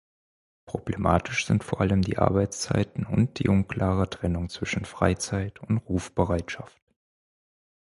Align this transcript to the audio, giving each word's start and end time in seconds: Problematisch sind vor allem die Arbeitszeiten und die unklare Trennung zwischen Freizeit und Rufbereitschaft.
Problematisch 0.65 1.45
sind 1.45 1.63
vor 1.63 1.79
allem 1.79 2.01
die 2.01 2.17
Arbeitszeiten 2.17 3.05
und 3.05 3.37
die 3.37 3.47
unklare 3.49 4.09
Trennung 4.09 4.49
zwischen 4.49 4.83
Freizeit 4.85 5.59
und 5.59 5.77
Rufbereitschaft. 5.77 6.81